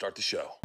[0.00, 0.58] Start the show.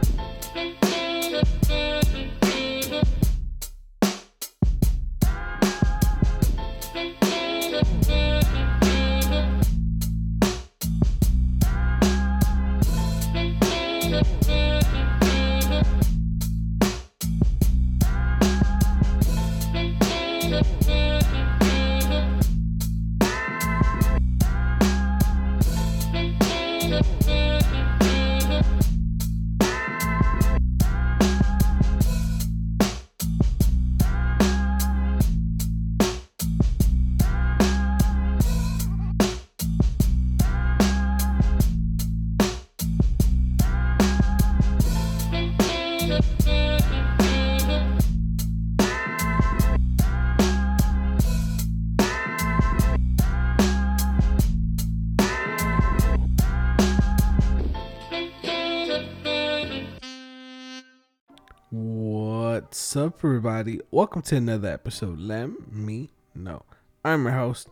[62.96, 63.82] What's up, everybody?
[63.92, 65.20] Welcome to another episode.
[65.20, 66.64] Let me know.
[67.04, 67.68] I'm your host,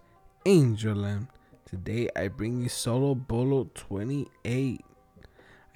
[0.46, 1.30] Angel Lem.
[1.66, 4.82] Today, I bring you Solo Bolo 28.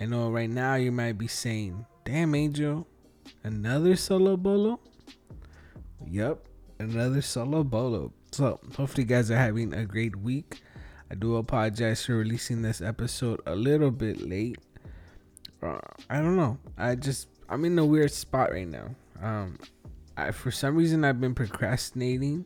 [0.01, 2.85] I know right now you might be saying, Damn, Angel,
[3.41, 4.81] another Solo Bolo?
[6.05, 6.45] Yep,
[6.79, 8.11] another Solo Bolo.
[8.33, 10.61] So, hopefully, you guys are having a great week.
[11.09, 14.57] I do apologize for releasing this episode a little bit late.
[15.63, 16.57] Uh, I don't know.
[16.77, 18.89] I just I'm in a weird spot right now.
[19.21, 19.59] Um,
[20.15, 22.45] I for some reason I've been procrastinating.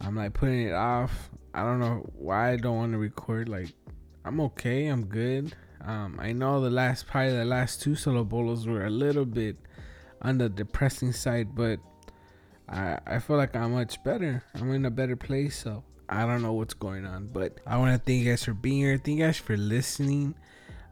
[0.00, 1.30] I'm like putting it off.
[1.54, 3.48] I don't know why I don't want to record.
[3.48, 3.72] Like,
[4.24, 4.86] I'm okay.
[4.86, 5.54] I'm good.
[5.80, 9.56] Um, I know the last probably the last two solo bolos were a little bit
[10.22, 11.78] on the depressing side, but
[12.68, 14.42] I I feel like I'm much better.
[14.54, 15.58] I'm in a better place.
[15.58, 18.54] So I don't know what's going on, but I want to thank you guys for
[18.54, 18.98] being here.
[18.98, 20.34] Thank you guys for listening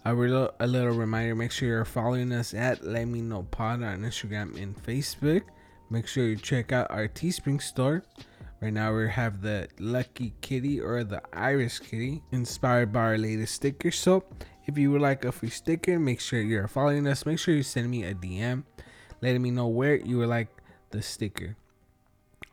[0.05, 3.83] a little, a little reminder make sure you're following us at let me know pod
[3.83, 5.43] on instagram and facebook.
[5.91, 8.03] Make sure you check out our teespring store.
[8.63, 13.55] Right now we have the lucky kitty or the iris kitty inspired by our latest
[13.57, 13.91] sticker.
[13.91, 14.25] So
[14.67, 17.27] if you would like a free sticker make sure you're following us.
[17.27, 18.65] Make sure you send me a dm
[19.21, 20.49] letting me know where you would like
[20.91, 21.57] the sticker.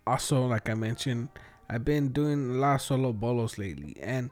[0.05, 1.29] Also like i mentioned
[1.69, 4.31] i've been doing a lot of solo bolos lately and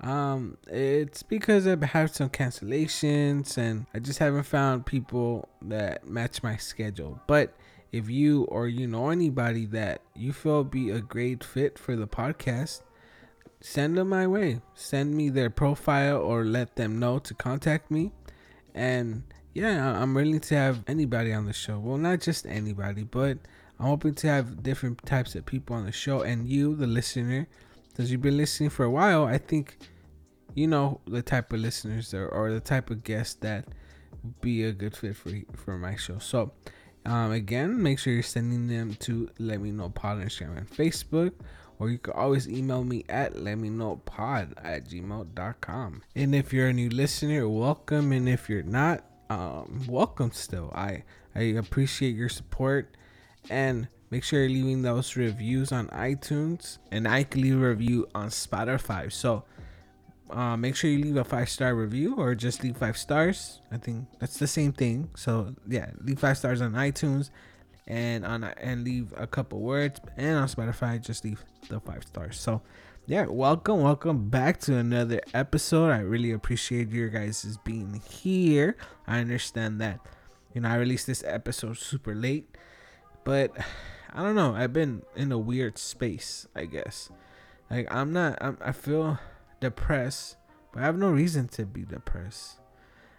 [0.00, 6.42] um, it's because I've had some cancellations and I just haven't found people that match
[6.42, 7.20] my schedule.
[7.26, 7.54] But
[7.92, 12.06] if you or you know anybody that you feel be a great fit for the
[12.06, 12.82] podcast,
[13.60, 14.60] send them my way.
[14.74, 18.12] Send me their profile or let them know to contact me.
[18.74, 19.22] And
[19.54, 21.78] yeah, I'm willing to have anybody on the show.
[21.78, 23.38] Well, not just anybody, but
[23.78, 26.20] I'm hoping to have different types of people on the show.
[26.22, 27.46] And you, the listener,
[27.94, 29.78] because you've been listening for a while, I think
[30.54, 33.66] you know the type of listeners or, or the type of guests that
[34.40, 36.18] be a good fit for for my show.
[36.18, 36.52] So
[37.06, 40.70] um, again, make sure you're sending them to let me know pod on Instagram and
[40.70, 41.32] Facebook.
[41.78, 46.02] Or you can always email me at let me know pod at gmail.com.
[46.14, 48.12] And if you're a new listener, welcome.
[48.12, 50.72] And if you're not, um, welcome still.
[50.74, 51.02] I,
[51.34, 52.96] I appreciate your support.
[53.50, 56.78] And make sure you're leaving those reviews on iTunes.
[56.92, 59.10] And I can leave a review on Spotify.
[59.10, 59.42] So
[60.30, 63.58] uh, make sure you leave a five star review or just leave five stars.
[63.72, 65.10] I think that's the same thing.
[65.16, 67.30] So yeah, leave five stars on iTunes
[67.88, 70.00] and on and leave a couple words.
[70.16, 72.38] And on Spotify, just leave the five stars.
[72.38, 72.62] So
[73.08, 75.90] yeah, welcome, welcome back to another episode.
[75.90, 78.76] I really appreciate your guys' being here.
[79.08, 79.98] I understand that
[80.54, 82.56] you know I released this episode super late,
[83.24, 83.50] but
[84.14, 84.54] I don't know.
[84.54, 87.10] I've been in a weird space, I guess.
[87.70, 88.38] Like I'm not.
[88.40, 89.18] I'm, I feel
[89.60, 90.36] depressed,
[90.72, 92.60] but I have no reason to be depressed.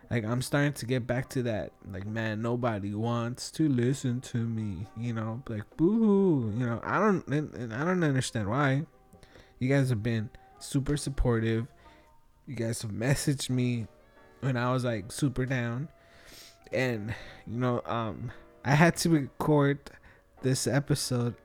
[0.09, 1.73] Like I'm starting to get back to that.
[1.91, 4.88] Like man, nobody wants to listen to me.
[4.97, 6.53] You know, like boo.
[6.55, 7.28] You know, I don't.
[7.28, 8.85] And I don't understand why.
[9.59, 10.29] You guys have been
[10.59, 11.67] super supportive.
[12.47, 13.88] You guys have messaged me
[14.39, 15.90] when I was like super down,
[16.72, 17.14] and
[17.47, 18.31] you know, um,
[18.64, 19.91] I had to record
[20.41, 21.35] this episode,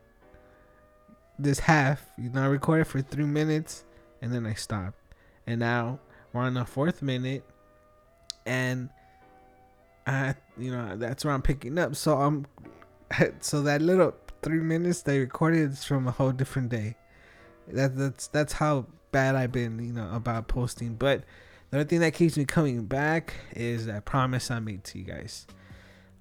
[1.39, 2.05] this half.
[2.19, 3.85] You know, I recorded for three minutes
[4.23, 4.99] and then I stopped.
[5.47, 5.99] And now
[6.33, 7.45] we're on the fourth minute,
[8.47, 8.89] and
[10.07, 11.97] I, you know, that's where I'm picking up.
[11.97, 12.47] So I'm,
[13.41, 16.97] so that little three minutes they recorded is from a whole different day.
[17.69, 20.95] That that's that's how bad I've been, you know, about posting.
[20.95, 21.25] But
[21.71, 25.05] the only thing that keeps me coming back is that promise I made to you
[25.05, 25.47] guys.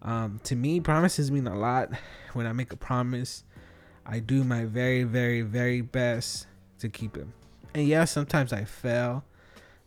[0.02, 1.90] Um, to me, promises mean a lot.
[2.34, 3.44] When I make a promise,
[4.06, 6.48] I do my very, very, very best
[6.80, 7.28] to keep it
[7.74, 9.24] and yeah, sometimes I fail.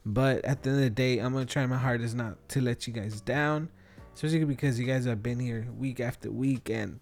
[0.05, 2.87] But at the end of the day, I'm gonna try my hardest not to let
[2.87, 3.69] you guys down,
[4.15, 6.99] especially because you guys have been here week after week, and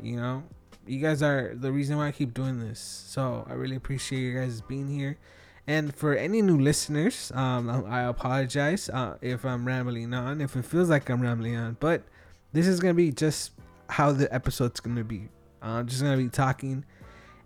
[0.00, 0.44] you know,
[0.86, 2.80] you guys are the reason why I keep doing this.
[2.80, 5.18] So I really appreciate you guys being here.
[5.66, 10.64] And for any new listeners, um, I apologize uh, if I'm rambling on, if it
[10.64, 12.04] feels like I'm rambling on, but
[12.52, 13.52] this is gonna be just
[13.88, 15.28] how the episode's gonna be.
[15.62, 16.84] I'm just gonna be talking,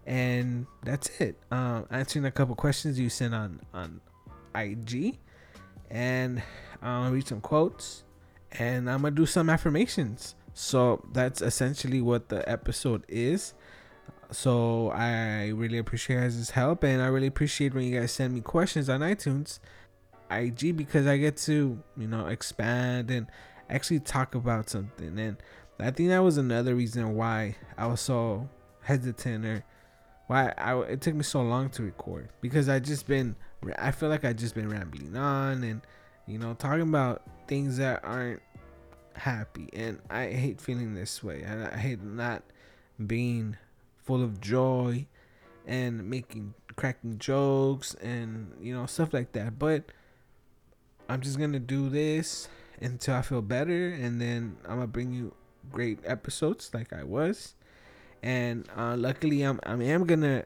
[0.07, 1.39] and that's it.
[1.51, 4.01] Um, answering a couple questions you sent on on
[4.55, 5.19] IG,
[5.91, 6.43] and
[6.83, 8.05] I'm gonna read some quotes,
[8.53, 10.35] and I'm gonna do some affirmations.
[10.55, 13.55] So that's essentially what the episode is.
[14.31, 18.41] So I really appreciate guys' help, and I really appreciate when you guys send me
[18.41, 19.59] questions on iTunes,
[20.31, 23.27] IG, because I get to you know expand and
[23.73, 25.19] actually talk about something.
[25.19, 25.37] And
[25.81, 28.49] I think that was another reason why I was so
[28.83, 29.65] hesitant or
[30.27, 32.29] why I it took me so long to record.
[32.41, 33.35] Because I just been
[33.79, 35.81] I feel like I just been rambling on and
[36.27, 38.43] you know talking about things that aren't
[39.15, 39.69] happy.
[39.73, 41.43] And I hate feeling this way.
[41.43, 42.43] And I hate not
[43.05, 43.57] being
[43.97, 45.07] full of joy
[45.67, 49.59] and making cracking jokes and you know stuff like that.
[49.59, 49.85] But
[51.09, 52.49] i'm just gonna do this
[52.83, 55.35] until i feel better and then i'm gonna bring you
[55.71, 57.55] great episodes like i was
[58.23, 60.45] and uh, luckily i'm i am gonna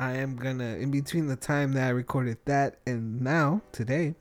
[0.00, 4.14] i am gonna in between the time that i recorded that and now today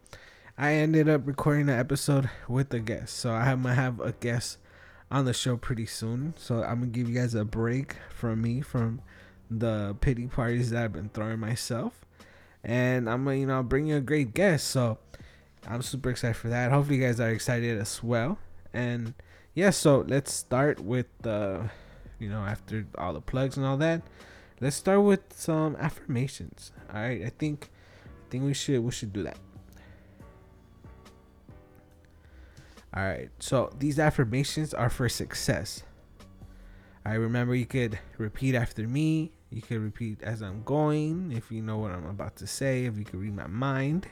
[0.57, 4.57] i ended up recording an episode with a guest so i'm gonna have a guest
[5.09, 6.33] on the show pretty soon.
[6.37, 9.01] So I'm gonna give you guys a break from me from
[9.49, 12.05] the pity parties that I've been throwing myself,
[12.63, 14.67] and I'm gonna you know bring you a great guest.
[14.67, 14.99] So
[15.65, 16.71] I'm super excited for that.
[16.71, 18.37] Hopefully you guys are excited as well.
[18.73, 19.13] And
[19.53, 21.69] yeah, so let's start with the
[22.19, 24.01] you know after all the plugs and all that.
[24.59, 26.71] Let's start with some affirmations.
[26.93, 27.69] All right, I think
[28.05, 29.37] I think we should we should do that.
[32.97, 33.29] All right.
[33.39, 35.83] So these affirmations are for success.
[37.05, 39.31] I remember you could repeat after me.
[39.51, 42.97] You could repeat as I'm going if you know what I'm about to say, if
[42.97, 44.07] you could read my mind.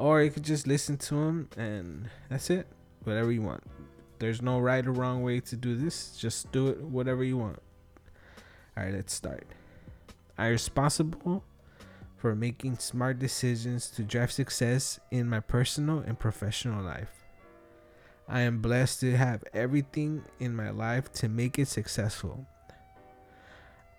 [0.00, 2.66] Or you could just listen to them and that's it.
[3.04, 3.62] Whatever you want.
[4.18, 6.16] There's no right or wrong way to do this.
[6.16, 7.58] Just do it whatever you want.
[8.78, 9.46] All right, let's start.
[10.38, 11.44] I'm responsible
[12.16, 17.12] for making smart decisions to drive success in my personal and professional life.
[18.26, 22.46] I am blessed to have everything in my life to make it successful.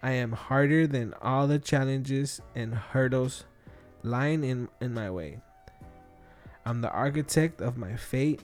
[0.01, 3.43] I am harder than all the challenges and hurdles
[4.01, 5.41] lying in, in my way.
[6.65, 8.41] I'm the architect of my fate.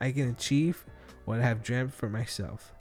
[0.00, 0.84] I can achieve
[1.24, 2.72] what I have dreamt for myself.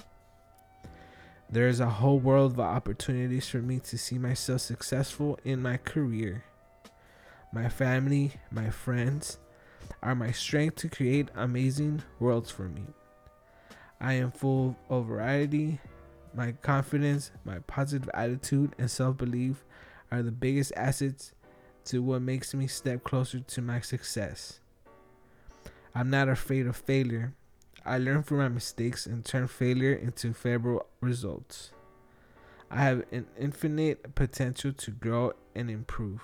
[1.49, 5.77] There is a whole world of opportunities for me to see myself successful in my
[5.77, 6.43] career.
[7.51, 9.39] My family, my friends,
[10.03, 12.83] are my strength to create amazing worlds for me.
[13.99, 15.79] I am full of variety.
[16.33, 19.65] My confidence, my positive attitude, and self belief
[20.11, 21.33] are the biggest assets
[21.85, 24.59] to what makes me step closer to my success.
[25.99, 27.33] I'm not afraid of failure.
[27.85, 31.71] I learn from my mistakes and turn failure into favorable results.
[32.71, 36.21] I have an infinite potential to grow and improve.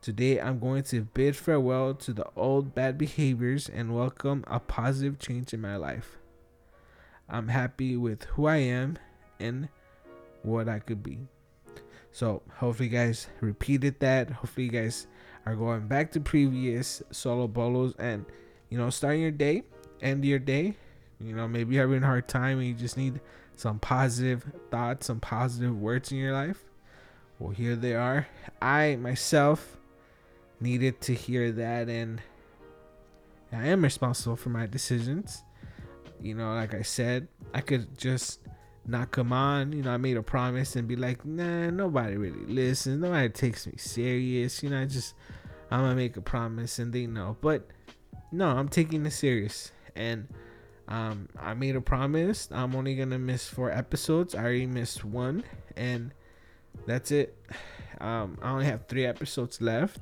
[0.00, 5.18] Today, I'm going to bid farewell to the old bad behaviors and welcome a positive
[5.18, 6.16] change in my life.
[7.28, 8.98] I'm happy with who I am
[9.38, 9.68] and
[10.40, 11.18] what I could be.
[12.10, 14.30] So, hopefully, you guys repeated that.
[14.30, 15.08] Hopefully, you guys
[15.44, 18.24] are going back to previous solo bolos and
[18.68, 19.62] you know, starting your day,
[20.00, 20.74] end your day.
[21.20, 23.20] You know, maybe you're having a hard time and you just need
[23.56, 26.62] some positive thoughts, some positive words in your life.
[27.38, 28.26] Well, here they are.
[28.60, 29.76] I myself
[30.60, 32.20] needed to hear that and
[33.52, 35.42] I am responsible for my decisions.
[36.20, 38.40] You know, like I said, I could just
[38.86, 39.72] not come on.
[39.72, 43.00] You know, I made a promise and be like, nah, nobody really listens.
[43.00, 44.62] Nobody takes me serious.
[44.62, 45.14] You know, I just,
[45.70, 47.36] I'm to make a promise and they know.
[47.40, 47.68] But
[48.32, 49.72] no, I'm taking it serious.
[49.94, 50.28] And
[50.88, 52.48] um, I made a promise.
[52.52, 54.34] I'm only to miss four episodes.
[54.34, 55.44] I already missed one.
[55.76, 56.12] And
[56.86, 57.36] that's it.
[58.00, 59.98] Um, I only have three episodes left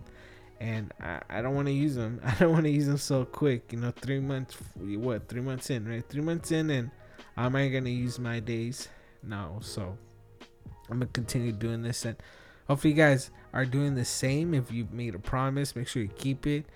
[0.60, 2.20] and I, I don't want to use them.
[2.24, 3.72] I don't want to use them so quick.
[3.72, 4.56] You know, three months.
[4.76, 5.28] What?
[5.28, 6.04] Three months in, right?
[6.08, 6.90] Three months in, and
[7.36, 8.88] am I gonna use my days?
[9.22, 9.58] No.
[9.60, 9.96] So
[10.90, 12.16] I'm gonna continue doing this, and
[12.66, 14.54] hopefully you guys are doing the same.
[14.54, 16.66] If you made a promise, make sure you keep it.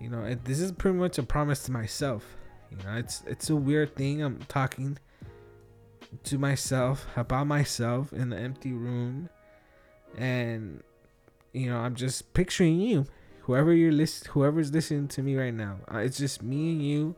[0.00, 2.36] You know, it, this is pretty much a promise to myself.
[2.70, 4.22] You know, it's it's a weird thing.
[4.22, 4.98] I'm talking
[6.24, 9.28] to myself about myself in the empty room,
[10.16, 10.82] and
[11.52, 13.06] you know, I'm just picturing you
[13.46, 17.14] whoever you're list, whoever's listening to me right now, uh, it's just me and you,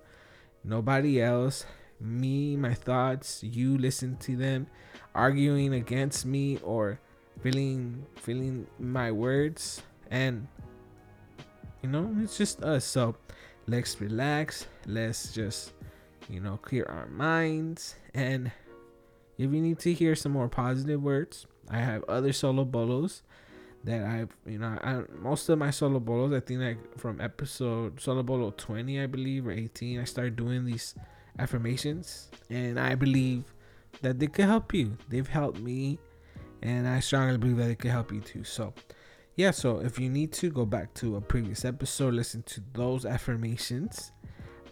[0.62, 1.64] nobody else.
[2.00, 4.66] Me, my thoughts, you listen to them,
[5.14, 7.00] arguing against me or
[7.42, 10.46] feeling feeling my words, and
[11.82, 12.84] you know it's just us.
[12.84, 13.16] So
[13.66, 14.66] let's relax.
[14.86, 15.72] Let's just
[16.28, 18.50] you know clear our minds and
[19.38, 23.22] if you need to hear some more positive words, I have other solo bolos
[23.84, 28.00] that I've, you know, I, most of my solo bolos, I think like from episode
[28.00, 30.96] solo bolo 20, I believe, or 18, I started doing these
[31.38, 32.28] affirmations.
[32.50, 33.44] And I believe
[34.02, 34.98] that they could help you.
[35.08, 36.00] They've helped me.
[36.62, 38.44] And I strongly believe that it could help you too.
[38.44, 38.74] So,
[39.36, 43.04] yeah, so if you need to go back to a previous episode, listen to those
[43.04, 44.12] affirmations.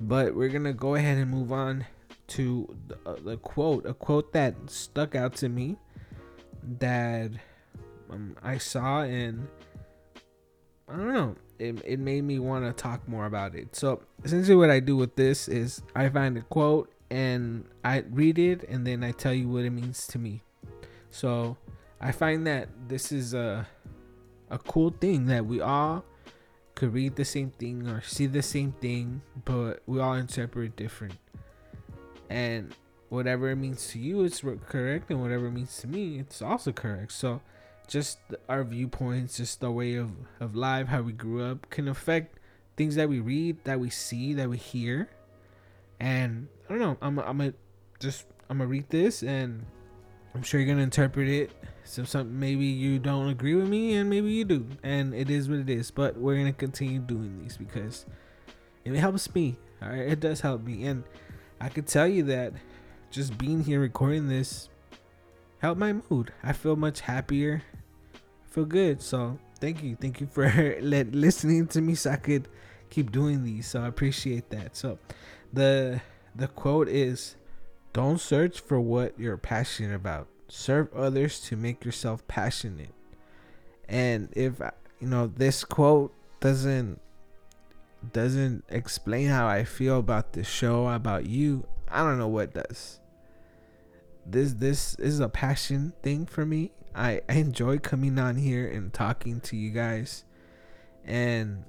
[0.01, 1.87] But we're to go ahead and move on
[2.29, 5.77] to the, uh, the quote, a quote that stuck out to me
[6.81, 7.31] that
[8.11, 9.47] um, I saw and
[10.89, 13.75] I don't know, it, it made me want to talk more about it.
[13.75, 18.39] So essentially, what I do with this is I find a quote and I read
[18.39, 20.43] it and then I tell you what it means to me.
[21.11, 21.57] So
[22.01, 23.67] I find that this is a
[24.51, 26.05] a cool thing that we all
[26.75, 31.15] could read the same thing or see the same thing, but we all interpret different.
[32.29, 32.75] And
[33.09, 36.73] whatever it means to you it's correct and whatever it means to me it's also
[36.73, 37.13] correct.
[37.13, 37.41] So
[37.89, 40.11] just our viewpoints just the way of,
[40.41, 42.39] of life how we grew up can affect
[42.77, 45.09] things that we read that we see that we hear.
[45.99, 47.53] And i don't know i'm, I'm a
[48.01, 49.65] just i'm gonna read this and
[50.37, 51.51] i'm sure you're gonna interpret it
[51.85, 55.49] so some maybe you don't agree with me and maybe you do and it is
[55.49, 58.07] what it is but we're gonna continue doing these because
[58.85, 61.05] it helps me all right it does help me and
[61.61, 62.53] I could tell you that
[63.11, 64.69] just being here recording this
[65.59, 66.33] helped my mood.
[66.43, 67.63] I feel much happier.
[68.15, 69.01] I feel good.
[69.01, 69.97] So thank you.
[69.97, 72.49] Thank you for let, listening to me so I could
[72.91, 73.67] keep doing these.
[73.67, 74.77] So I appreciate that.
[74.77, 74.99] So
[75.53, 76.01] the
[76.35, 77.37] the quote is
[77.97, 80.29] don't search for what you're passionate about.
[80.49, 82.93] Serve others to make yourself passionate.
[83.89, 84.61] And if
[85.01, 87.01] you know this quote doesn't
[88.13, 93.01] doesn't explain how I feel about the show, about you, I don't know what does.
[94.27, 96.73] This this is a passion thing for me.
[96.95, 100.25] I, I enjoy coming on here and talking to you guys.
[101.07, 101.65] And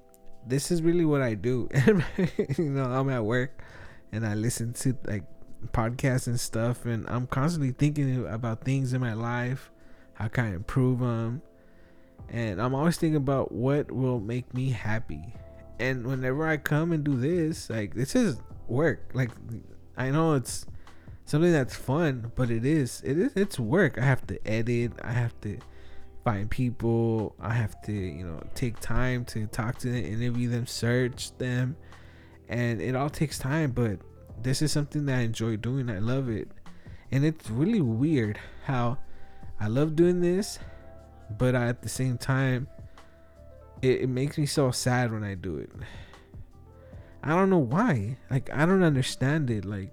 [0.46, 1.70] this is really what I do.
[2.58, 3.64] you know, I'm at work
[4.12, 5.24] and I listen to like
[5.74, 9.72] podcasts and stuff and I'm constantly thinking about things in my life,
[10.14, 11.42] how can I improve them?
[12.30, 15.34] And I'm always thinking about what will make me happy
[15.80, 19.12] and whenever I come and do this, like this is work.
[19.14, 19.32] Like
[19.96, 20.66] I know it's
[21.26, 23.98] something that's fun, but it is it is it's work.
[23.98, 24.94] I have to edit.
[25.04, 25.58] I have to
[26.24, 27.36] find people.
[27.40, 31.76] I have to you know take time to talk to them, interview them, search them,
[32.48, 33.72] and it all takes time.
[33.72, 34.00] But
[34.41, 35.89] this is something that I enjoy doing.
[35.89, 36.50] I love it,
[37.12, 38.98] and it's really weird how
[39.60, 40.60] I love doing this,
[41.38, 42.67] but at the same time
[43.82, 45.72] it, it makes me so sad when I do it.
[47.24, 48.17] I don't know why.
[48.29, 49.65] Like I don't understand it.
[49.65, 49.91] Like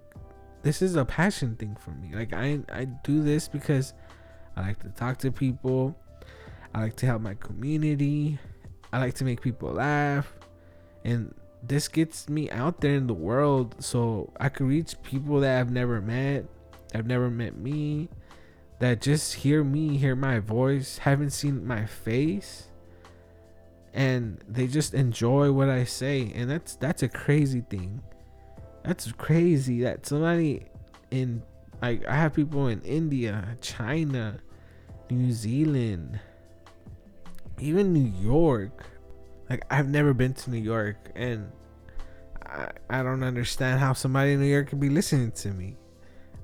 [0.62, 2.14] this is a passion thing for me.
[2.14, 3.92] Like I I do this because
[4.56, 5.96] I like to talk to people.
[6.74, 8.38] I like to help my community.
[8.92, 10.32] I like to make people laugh.
[11.04, 11.34] And
[11.66, 15.70] this gets me out there in the world so I can reach people that I've
[15.70, 16.44] never met,
[16.92, 18.08] have never met me,
[18.80, 22.68] that just hear me, hear my voice, haven't seen my face
[23.94, 28.02] and they just enjoy what I say and that's that's a crazy thing.
[28.82, 30.66] That's crazy that somebody
[31.10, 31.42] in
[31.80, 34.40] like I have people in India, China,
[35.08, 36.18] New Zealand,
[37.60, 38.84] even New York.
[39.48, 41.50] Like I've never been to New York and
[42.44, 45.76] I, I don't understand how somebody in New York could be listening to me.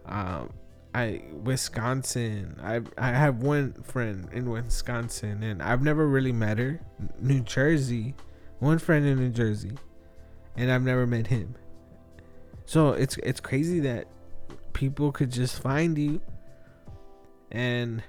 [0.06, 0.52] Um
[0.94, 2.58] I Wisconsin.
[2.62, 6.80] I I have one friend in Wisconsin, and I've never really met her.
[7.20, 8.14] New Jersey,
[8.58, 9.72] one friend in New Jersey,
[10.56, 11.54] and I've never met him.
[12.64, 14.08] So it's it's crazy that
[14.72, 16.20] people could just find you
[17.52, 18.02] and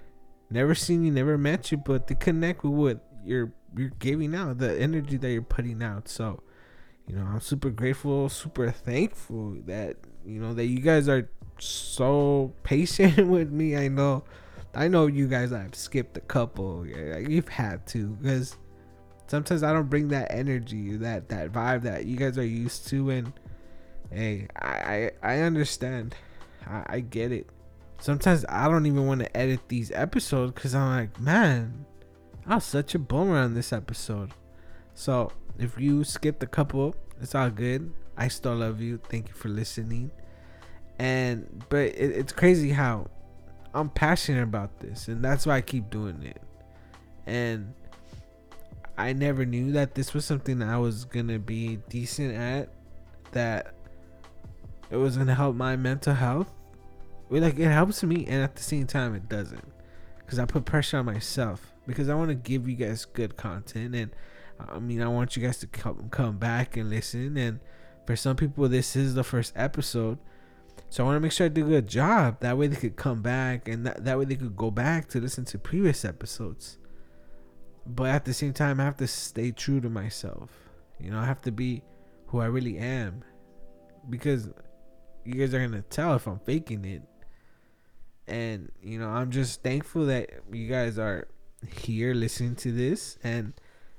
[0.50, 4.80] never seen you, never met you, but they connect with you're you're giving out, the
[4.80, 6.08] energy that you're putting out.
[6.08, 6.42] So,
[7.08, 12.54] you know, I'm super grateful, super thankful that you know that you guys are so
[12.64, 13.76] patient with me.
[13.78, 14.24] I know,
[14.74, 16.86] I know you guys have skipped a couple.
[16.86, 18.58] You've had to because
[19.28, 23.10] sometimes I don't bring that energy, that that vibe that you guys are used to.
[23.10, 23.34] And
[24.12, 26.16] hey, I I, I understand.
[26.68, 27.48] I, I get it.
[28.00, 31.86] Sometimes I don't even want to edit these episodes because I'm like, man,
[32.52, 34.34] I was such a bummer on this episode.
[34.94, 37.94] So if you skipped a couple, it's all good.
[38.18, 39.00] I still love you.
[39.08, 40.12] Thank you for listening.
[41.00, 43.08] And but it, it's crazy how
[43.74, 46.42] I'm passionate about this, and that's why I keep doing it.
[47.26, 47.74] And
[48.98, 52.68] I never knew that this was something I was gonna be decent at.
[53.32, 53.76] That
[54.90, 56.52] it was gonna help my mental health.
[57.30, 59.64] Like it helps me, and at the same time, it doesn't,
[60.18, 63.96] because I put pressure on myself because I want to give you guys good content,
[63.96, 64.12] and
[64.60, 67.38] I mean I want you guys to come come back and listen.
[67.38, 67.60] And
[68.06, 70.18] for some people, this is the first episode,
[70.90, 72.40] so I want to make sure I do a good job.
[72.42, 75.20] That way they could come back, and that, that way they could go back to
[75.20, 76.78] listen to previous episodes.
[77.86, 80.50] But at the same time, I have to stay true to myself.
[81.00, 81.82] You know, I have to be
[82.28, 83.24] who I really am,
[84.10, 84.50] because
[85.26, 87.04] you guys are gonna tell if I'm faking it.
[88.28, 91.28] And you know, I'm just thankful that you guys are
[91.68, 93.54] here listening to this, and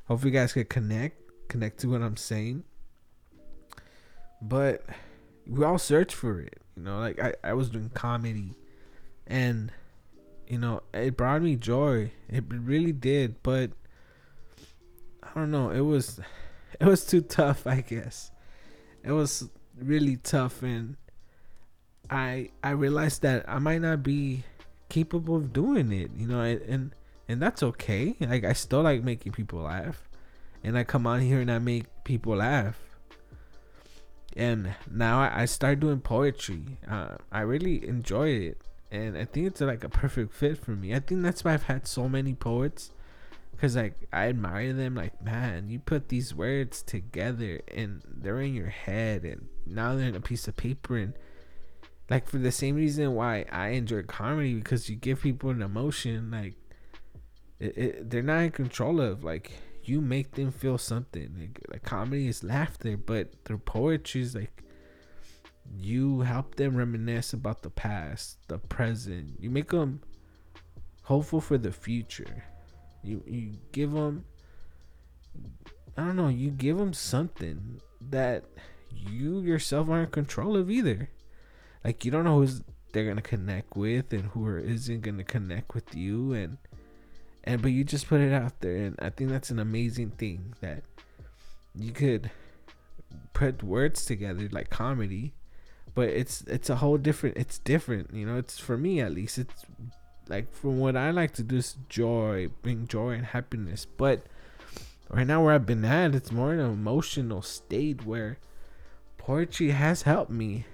[0.07, 2.64] hope you guys can connect, connect to what I'm saying.
[4.40, 4.85] But
[5.47, 6.99] we all search for it, you know.
[6.99, 8.54] Like I, I was doing comedy,
[9.26, 9.71] and
[10.47, 12.12] you know, it brought me joy.
[12.28, 13.71] It really did, but
[15.23, 15.71] I don't know.
[15.71, 16.21] It was,
[16.81, 17.66] it was too tough.
[17.66, 18.31] I guess
[19.04, 20.97] it was really tough, and
[22.11, 24.45] I I realized that I might not be
[24.88, 26.11] capable of doing it.
[26.16, 26.95] You know, and and
[27.29, 28.17] that's okay.
[28.21, 30.09] Like I still like making people laugh,
[30.62, 32.79] and I come on here and I make people laugh.
[34.35, 36.79] And now I, I start doing poetry.
[36.91, 40.95] Uh, I really enjoy it, and I think it's like a perfect fit for me.
[40.95, 42.91] I think that's why I've had so many poets,
[43.61, 44.95] cause like I admire them.
[44.95, 50.09] Like man, you put these words together, and they're in your head, and now they're
[50.09, 51.14] in a piece of paper, and
[52.12, 56.31] like for the same reason why I enjoy comedy because you give people an emotion
[56.31, 56.57] like
[57.62, 59.52] it, it, they're not in control of like
[59.85, 64.62] you make them feel something like, like comedy is laughter but their poetry is like
[65.78, 69.37] you help them reminisce about the past the present.
[69.40, 70.01] You make them
[71.05, 72.44] hopeful for the future.
[73.03, 74.25] You you give them
[75.96, 78.44] i don't know you give them something that
[78.90, 81.11] you yourself aren't in control of either.
[81.85, 85.94] Like you don't know who's they're gonna connect with and who isn't gonna connect with
[85.94, 86.59] you and
[87.44, 90.55] and but you just put it out there and i think that's an amazing thing
[90.61, 90.83] that
[91.74, 92.31] you could
[93.33, 95.33] put words together like comedy
[95.94, 98.37] but it's it's a whole different it's different you know?
[98.37, 99.64] It's for me at least it's
[100.28, 103.85] like from what i like to do is joy bring joy and happiness.
[103.85, 104.22] But
[105.11, 108.38] right now where i've been at it's more an emotional state where
[109.18, 110.64] poetry has helped me.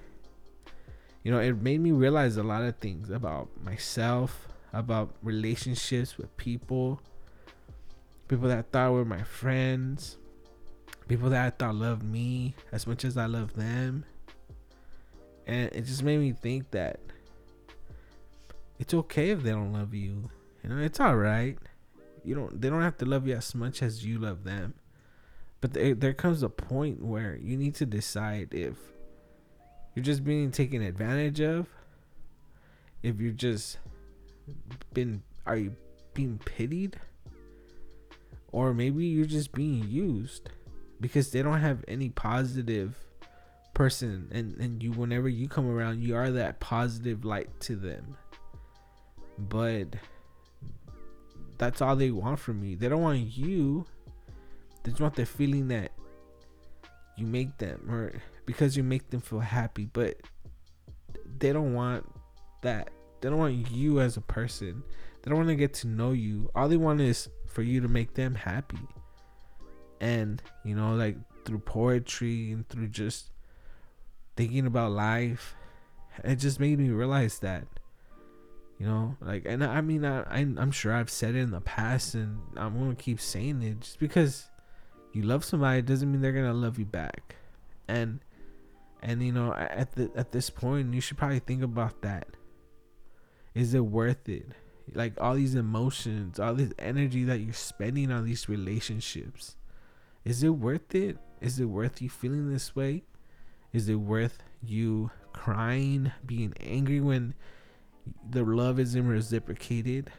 [1.24, 6.37] You know it made me realize a lot of things about myself about relationships with
[6.37, 7.00] people,
[8.28, 10.18] people that I thought were my friends,
[11.09, 14.04] people that I thought loved me as much as I love them.
[15.46, 17.00] And it just made me think that
[18.78, 20.31] it's okay if they don't love you.
[20.62, 21.57] You know, it's all right.
[22.24, 24.74] You don't they don't have to love you as much as you love them.
[25.61, 28.76] But there, there comes a point where you need to decide if
[29.94, 31.66] you're just being taken advantage of,
[33.02, 33.78] if you're just
[34.92, 35.74] been are you
[36.14, 36.98] being pitied?
[38.52, 40.50] Or maybe you're just being used
[41.00, 42.96] because they don't have any positive
[43.74, 48.16] person and and you whenever you come around you are that positive light to them.
[49.38, 49.94] But
[51.58, 52.76] that's all they want from you.
[52.76, 53.87] They don't want you.
[54.82, 55.92] They just want the feeling that
[57.16, 58.12] you make them or
[58.46, 59.87] because you make them feel happy.
[59.92, 60.16] But
[61.38, 62.06] they don't want
[62.62, 64.83] that they don't want you as a person.
[65.22, 66.50] They don't want to get to know you.
[66.54, 68.78] All they want is for you to make them happy.
[70.00, 73.31] And, you know, like through poetry and through just
[74.37, 75.57] thinking about life,
[76.22, 77.66] it just made me realize that.
[78.78, 82.14] You know, like, and I mean, I, I'm sure I've said it in the past,
[82.14, 83.81] and I'm gonna keep saying it.
[83.81, 84.48] Just because
[85.12, 87.35] you love somebody doesn't mean they're gonna love you back.
[87.88, 88.20] And,
[89.02, 92.38] and you know, at the at this point, you should probably think about that
[93.54, 94.46] is it worth it?
[94.94, 99.56] Like all these emotions, all this energy that you're spending on these relationships.
[100.24, 101.18] Is it worth it?
[101.40, 103.04] Is it worth you feeling this way?
[103.72, 107.34] Is it worth you crying, being angry when
[108.28, 110.11] the love isn't reciprocated?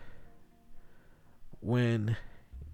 [1.60, 2.16] When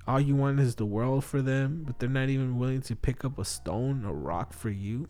[0.07, 3.25] all you want is the world for them, but they're not even willing to pick
[3.25, 5.07] up a stone, a rock for you?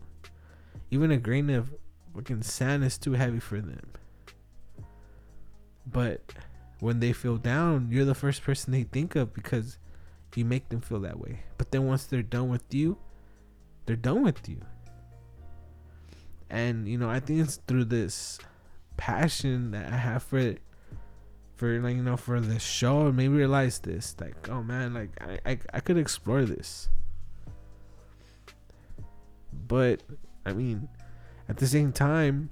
[0.90, 1.74] Even a grain of
[2.14, 3.90] fucking sand is too heavy for them.
[5.86, 6.34] But
[6.80, 9.78] when they feel down, you're the first person they think of because
[10.34, 11.40] you make them feel that way.
[11.56, 12.98] But then once they're done with you,
[13.86, 14.60] they're done with you.
[16.50, 18.38] And you know, I think it's through this
[18.96, 20.60] passion that I have for it,
[21.56, 25.10] for like you know, for the show, and maybe realize this, like, oh man, like
[25.20, 26.88] I, I, I could explore this.
[29.66, 30.02] But
[30.44, 30.88] I mean,
[31.48, 32.50] at the same time,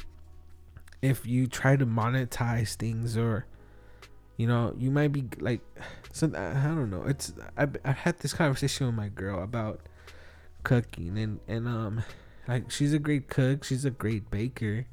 [1.04, 3.44] if you try to monetize things or
[4.38, 5.60] you know you might be like
[6.12, 7.04] some i don't know.
[7.06, 9.80] It's I, I had this conversation with my girl about
[10.62, 12.02] cooking and and um
[12.48, 13.64] like she's a great cook.
[13.64, 14.86] She's a great baker.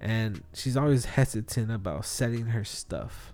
[0.00, 3.32] And she's always hesitant about selling her stuff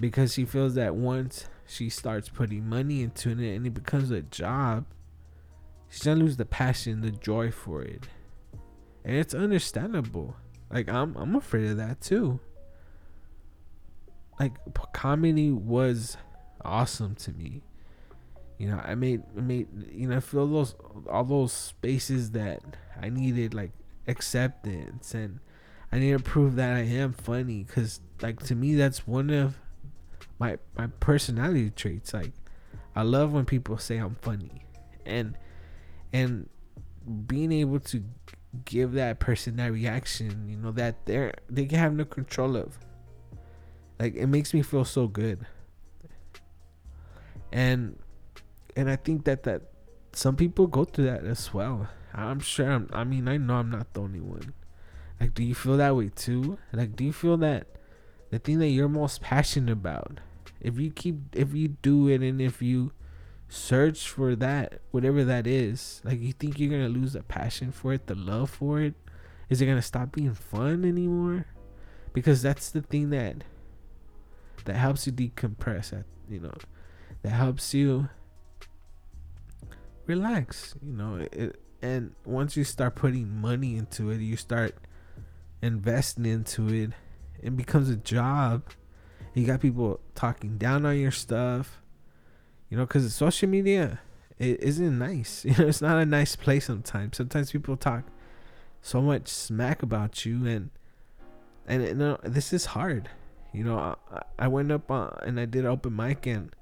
[0.00, 4.20] because she feels that once she starts putting money into it and it becomes a
[4.20, 4.84] job
[5.88, 8.08] she's gonna lose the passion the joy for it.
[9.04, 10.36] And it's understandable
[10.70, 12.40] like i'm i'm afraid of that too
[14.38, 14.52] like
[14.92, 16.16] comedy was
[16.64, 17.62] awesome to me.
[18.58, 20.74] You know, I made made you know feel those
[21.08, 22.60] all those spaces that
[23.00, 23.72] I needed like
[24.06, 25.40] acceptance and
[25.90, 29.56] I need to prove that I am funny because like to me that's one of
[30.38, 32.14] my my personality traits.
[32.14, 32.32] Like
[32.94, 34.64] I love when people say I'm funny,
[35.04, 35.36] and
[36.12, 36.48] and
[37.26, 38.02] being able to
[38.64, 42.78] give that person that reaction, you know, that they're they can have no control of.
[43.98, 45.46] Like it makes me feel so good.
[47.52, 47.98] And
[48.76, 49.62] and I think that that
[50.12, 51.88] some people go through that as well.
[52.12, 54.52] I'm sure I'm, I mean I know I'm not the only one.
[55.20, 56.58] Like do you feel that way too?
[56.72, 57.66] Like do you feel that
[58.30, 60.20] the thing that you're most passionate about
[60.60, 62.92] if you keep if you do it and if you
[63.48, 66.00] search for that whatever that is.
[66.04, 68.94] Like you think you're gonna lose the passion for it the love for it?
[69.48, 71.46] Is it gonna stop being fun anymore?
[72.12, 73.44] Because that's the thing that
[74.64, 76.54] that helps you decompress at you know
[77.22, 78.08] that helps you
[80.06, 84.74] relax you know it, and once you start putting money into it you start
[85.60, 86.92] investing into it
[87.44, 88.62] it becomes a job.
[89.34, 91.82] You got people talking down on your stuff
[92.74, 94.00] you know because social media
[94.38, 98.02] it isn't nice you know it's not a nice place sometimes sometimes people talk
[98.82, 100.70] so much smack about you and
[101.66, 103.08] and you know this is hard
[103.54, 106.54] you know, I, I went up on, and I did open mic, and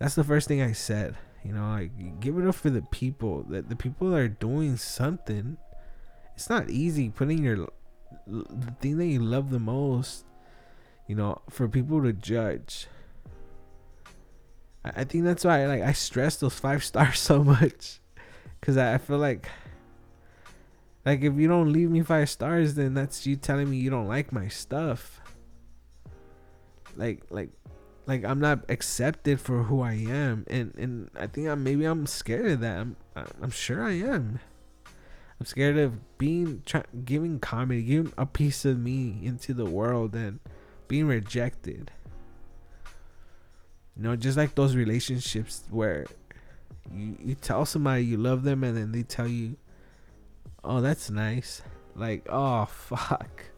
[0.00, 1.16] that's the first thing I said.
[1.44, 4.76] You know, like give it up for the people that the people that are doing
[4.76, 5.56] something.
[6.34, 7.68] It's not easy putting your
[8.26, 10.24] the thing that you love the most,
[11.06, 12.88] you know, for people to judge.
[14.84, 18.00] I, think that's why like I stress those five stars so much,
[18.60, 19.48] cause I, I feel like
[21.04, 24.08] like if you don't leave me five stars, then that's you telling me you don't
[24.08, 25.20] like my stuff
[26.96, 27.50] like like
[28.06, 32.06] like I'm not accepted for who I am, and and I think I'm maybe I'm
[32.06, 32.78] scared of that.
[32.78, 34.40] I'm I'm sure I am.
[35.38, 40.14] I'm scared of being try, giving comedy, giving a piece of me into the world,
[40.14, 40.40] and
[40.88, 41.90] being rejected.
[43.96, 46.06] You know, just like those relationships where
[46.92, 49.56] you you tell somebody you love them, and then they tell you,
[50.64, 51.62] "Oh, that's nice."
[51.94, 53.52] Like, oh fuck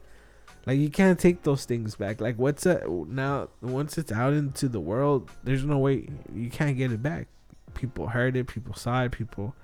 [0.66, 2.20] like you can't take those things back.
[2.20, 3.48] Like what's that now?
[3.60, 7.28] Once it's out into the world, there's no way you can't get it back.
[7.74, 9.54] People heard it, people saw it, people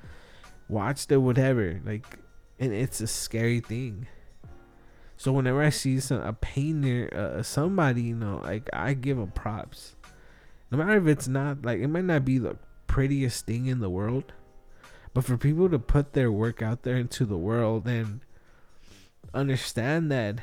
[0.68, 1.80] watched it, whatever.
[1.84, 2.18] Like,
[2.58, 4.08] and it's a scary thing.
[5.16, 9.30] So whenever I see some a painter, uh, somebody, you know, like I give them
[9.30, 9.96] props.
[10.70, 12.56] No matter if it's not like it might not be the
[12.86, 14.32] prettiest thing in the world,
[15.12, 18.20] but for people to put their work out there into the world and
[19.34, 20.40] understand that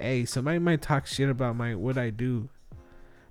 [0.00, 2.48] hey, somebody might talk shit about my what I do,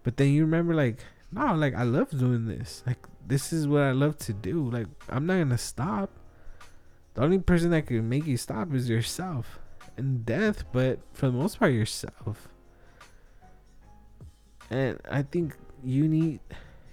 [0.03, 0.99] but then you remember like,
[1.31, 2.83] no, like I love doing this.
[2.85, 4.69] Like this is what I love to do.
[4.69, 6.09] Like I'm not gonna stop.
[7.13, 9.59] The only person that can make you stop is yourself
[9.97, 12.47] and death, but for the most part yourself.
[14.69, 15.55] And I think
[15.87, 16.39] you need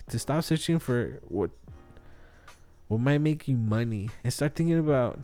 [0.09, 1.51] to stop searching for what
[2.87, 5.19] what might make you money and start thinking about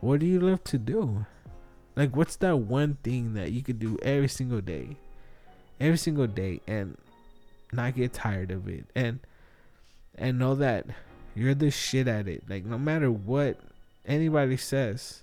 [0.00, 1.26] what do you love to do?
[1.94, 4.96] Like, what's that one thing that you could do every single day,
[5.78, 6.96] every single day, and
[7.72, 9.20] not get tired of it, and
[10.14, 10.86] and know that
[11.34, 12.44] you're the shit at it.
[12.48, 13.60] Like, no matter what
[14.06, 15.22] anybody says,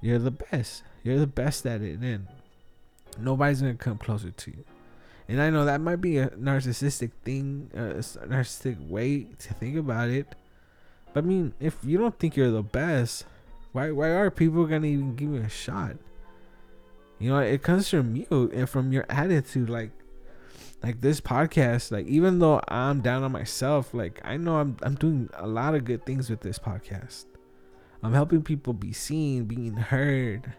[0.00, 0.82] you're the best.
[1.02, 2.26] You're the best at it, and
[3.18, 4.64] nobody's gonna come closer to you.
[5.28, 9.76] And I know that might be a narcissistic thing, uh, a narcissistic way to think
[9.76, 10.26] about it.
[11.12, 13.24] But I mean, if you don't think you're the best,
[13.72, 15.96] why why are people gonna even give you a shot?
[17.18, 19.70] You know, it comes from you and from your attitude.
[19.70, 19.90] Like,
[20.82, 24.94] like this podcast, like even though I'm down on myself, like I know I'm I'm
[24.96, 27.26] doing a lot of good things with this podcast.
[28.02, 30.52] I'm helping people be seen, being heard,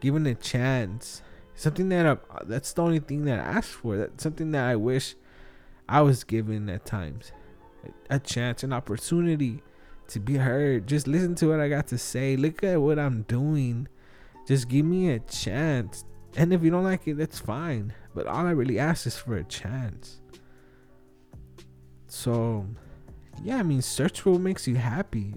[0.00, 1.20] given a chance.
[1.56, 3.96] Something that I, that's the only thing that I asked for.
[3.96, 5.14] That's something that I wish
[5.88, 7.32] I was given at times.
[8.10, 9.62] A chance, an opportunity
[10.08, 10.86] to be heard.
[10.86, 12.36] Just listen to what I got to say.
[12.36, 13.88] Look at what I'm doing.
[14.46, 16.04] Just give me a chance.
[16.36, 17.92] And if you don't like it, that's fine.
[18.14, 20.20] But all I really ask is for a chance.
[22.08, 22.66] So,
[23.42, 25.34] yeah, I mean, search for what makes you happy,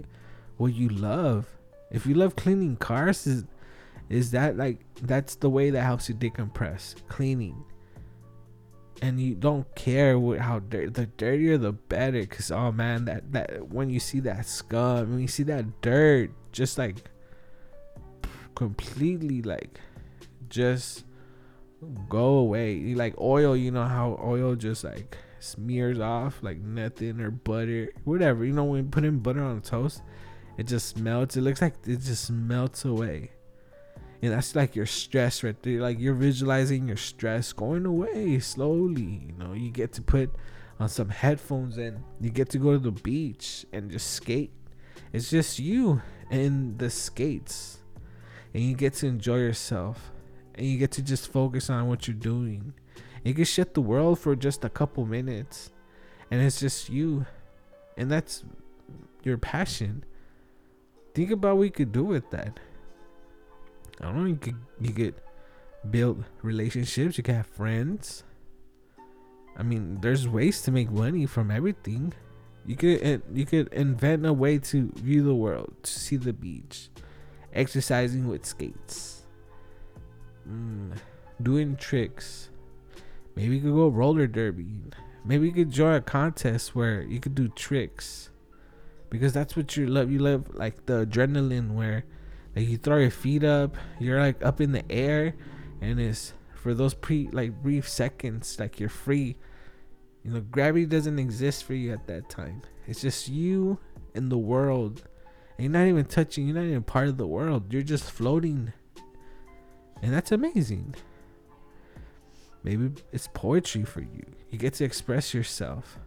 [0.57, 1.47] what you love.
[1.91, 3.43] If you love cleaning cars,
[4.09, 6.95] is that like that's the way that helps you decompress?
[7.07, 7.63] Cleaning.
[9.01, 13.31] And you don't care what how dirty the dirtier the better, cause oh man, that
[13.33, 16.95] that when you see that scum, when you see that dirt, just like
[18.55, 19.79] completely like
[20.49, 21.05] just
[22.09, 22.95] go away.
[22.95, 28.45] Like oil, you know how oil just like smears off like nothing or butter, whatever.
[28.45, 30.01] You know when you put in butter on toast,
[30.57, 31.37] it just melts.
[31.37, 33.31] It looks like it just melts away.
[34.21, 35.81] And that's like your stress right there.
[35.81, 39.27] Like you're visualizing your stress going away slowly.
[39.27, 40.31] You know, you get to put
[40.79, 44.51] on some headphones and you get to go to the beach and just skate.
[45.13, 46.01] It's just you
[46.31, 47.79] and the skates.
[48.53, 50.11] And you get to enjoy yourself
[50.55, 52.73] and you get to just focus on what you're doing.
[53.23, 55.71] You can shut the world for just a couple minutes,
[56.31, 57.25] and it's just you,
[57.97, 58.43] and that's
[59.23, 60.05] your passion.
[61.13, 62.59] Think about what you could do with that.
[64.01, 64.25] I don't know.
[64.25, 65.15] You could you could
[65.89, 67.17] build relationships.
[67.17, 68.23] You can have friends.
[69.57, 72.13] I mean, there's ways to make money from everything.
[72.65, 76.89] You could you could invent a way to view the world, to see the beach,
[77.53, 79.17] exercising with skates
[80.49, 80.97] mm,
[81.41, 82.49] doing tricks.
[83.35, 84.81] Maybe you could go roller derby.
[85.23, 88.29] Maybe you could join a contest where you could do tricks.
[89.09, 90.11] Because that's what you love.
[90.11, 92.05] You love like the adrenaline where
[92.57, 95.35] like you throw your feet up, you're like up in the air
[95.79, 99.37] and it's for those pre like brief seconds, like you're free.
[100.23, 102.63] You know, gravity doesn't exist for you at that time.
[102.87, 103.77] It's just you
[104.15, 105.03] and the world.
[105.57, 107.71] And you're not even touching, you're not even part of the world.
[107.71, 108.73] You're just floating
[110.01, 110.95] and that's amazing.
[112.63, 114.25] Maybe it's poetry for you.
[114.49, 115.99] You get to express yourself.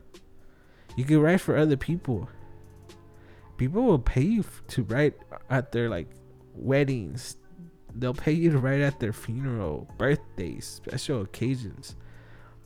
[0.96, 2.28] You can write for other people.
[3.56, 5.14] People will pay you to write
[5.48, 6.08] at their like
[6.60, 7.36] weddings.
[7.94, 11.96] They'll pay you to write at their funeral, birthdays, special occasions.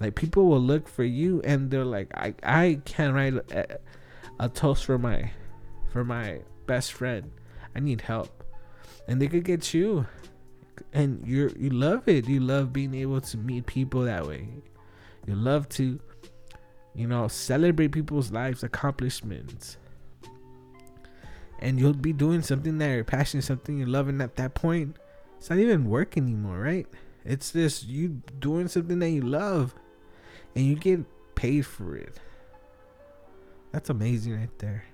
[0.01, 3.79] Like people will look for you and they're like, I I can't write a,
[4.39, 5.31] a toast for my
[5.93, 7.31] for my best friend.
[7.75, 8.45] I need help,
[9.09, 10.07] and they could get you
[10.93, 12.29] and you're you love it.
[12.29, 14.49] You love being able to meet people that way.
[15.27, 15.99] You love to,
[16.95, 19.79] you know, celebrate people's lives, accomplishments.
[21.61, 24.97] And you'll be doing something that you're passionate, something you're loving at that point.
[25.39, 26.87] It's not even work anymore, right?
[27.25, 29.75] It's just you doing something that you love
[30.55, 31.01] and you get
[31.35, 32.19] paid for it.
[33.73, 34.85] That's amazing right there.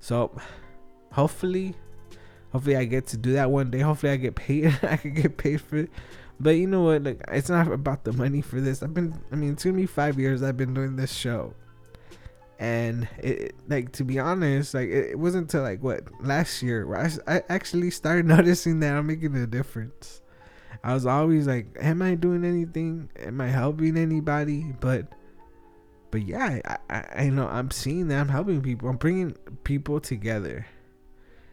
[0.00, 0.36] So
[1.12, 1.76] hopefully
[2.52, 3.80] Hopefully, I get to do that one day.
[3.80, 4.78] Hopefully, I get paid.
[4.82, 5.90] I can get paid for it.
[6.38, 7.02] But you know what?
[7.02, 8.82] Like, it's not about the money for this.
[8.82, 9.18] I've been.
[9.32, 10.42] I mean, it's gonna be five years.
[10.42, 11.54] I've been doing this show,
[12.58, 16.98] and it like to be honest, like it, wasn't until like what last year where
[16.98, 20.20] I, I actually started noticing that I'm making a difference.
[20.84, 23.08] I was always like, am I doing anything?
[23.18, 24.74] Am I helping anybody?
[24.80, 25.06] But
[26.10, 28.88] but yeah, I, I, I know I'm seeing that I'm helping people.
[28.88, 29.32] I'm bringing
[29.64, 30.66] people together.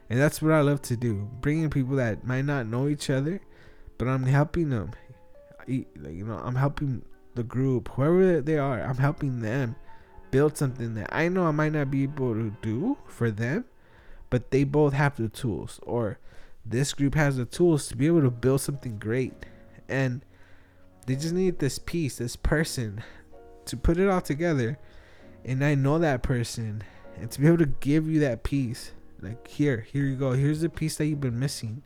[0.10, 1.30] And that's what I love to do.
[1.40, 3.42] Bringing people that might not know each other,
[3.98, 4.92] but I'm helping them.
[5.68, 7.04] You know, I'm helping
[7.36, 9.76] the group, whoever they are, I'm helping them
[10.32, 13.66] build something that I know I might not be able to do for them,
[14.30, 16.20] but they both have the tools, or
[16.66, 19.34] this group has the tools to be able to build something great.
[19.88, 20.24] And
[21.06, 23.04] they just need this piece, this person
[23.66, 24.78] to put it all together.
[25.44, 26.84] And I know that person,
[27.18, 30.32] and to be able to give you that piece like here, here you go.
[30.32, 31.84] Here's the piece that you've been missing,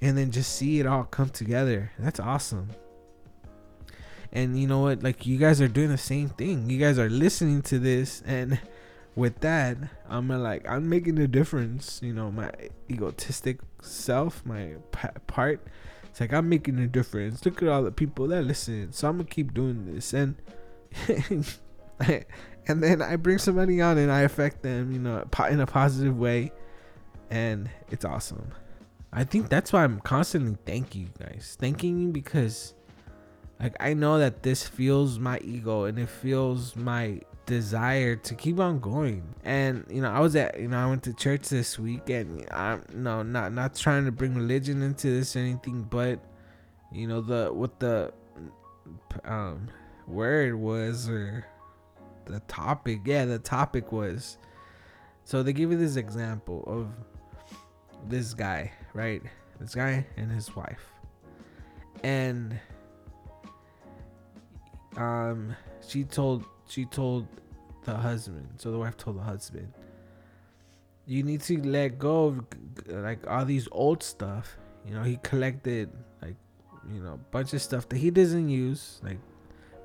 [0.00, 1.92] and then just see it all come together.
[1.98, 2.68] That's awesome.
[4.32, 5.02] And you know what?
[5.02, 6.70] Like you guys are doing the same thing.
[6.70, 8.60] You guys are listening to this, and
[9.14, 9.76] with that,
[10.08, 12.00] I'm like I'm making a difference.
[12.02, 12.50] You know, my
[12.90, 14.74] egotistic self, my
[15.26, 15.60] part.
[16.04, 17.44] It's like I'm making a difference.
[17.44, 18.92] Look at all the people that listen.
[18.92, 20.36] So I'm gonna keep doing this, and
[22.66, 26.18] and then I bring somebody on and I affect them, you know, in a positive
[26.18, 26.52] way
[27.30, 28.52] and it's awesome.
[29.12, 32.74] I think that's why I'm constantly thanking you guys, thanking you because
[33.60, 38.58] like I know that this fuels my ego and it fuels my desire to keep
[38.58, 39.34] on going.
[39.44, 42.46] And you know, I was at you know I went to church this week and
[42.50, 46.20] I'm no not not trying to bring religion into this or anything, but
[46.92, 48.12] you know the what the
[49.24, 49.68] um
[50.06, 51.46] word was or
[52.26, 54.38] the topic yeah the topic was.
[55.24, 56.88] So they give you this example of
[58.08, 59.22] this guy right?
[59.58, 60.92] This guy and his wife.
[62.02, 62.58] And
[64.96, 65.54] um
[65.86, 67.26] she told she told
[67.84, 68.48] the husband.
[68.56, 69.72] So the wife told the husband
[71.10, 72.44] you need to let go of
[72.86, 74.56] like all these old stuff.
[74.86, 75.90] You know he collected
[76.22, 76.36] like
[76.88, 79.18] you know a bunch of stuff that he doesn't use like